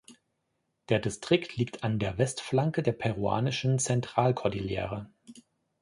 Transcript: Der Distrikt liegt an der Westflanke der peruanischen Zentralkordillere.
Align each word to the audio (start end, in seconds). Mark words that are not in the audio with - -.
Der 0.89 0.97
Distrikt 0.97 1.57
liegt 1.57 1.83
an 1.83 1.99
der 1.99 2.17
Westflanke 2.17 2.81
der 2.81 2.93
peruanischen 2.93 3.77
Zentralkordillere. 3.77 5.11